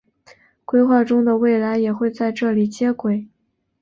[0.65, 3.27] 规划中的未来也会在这里接轨。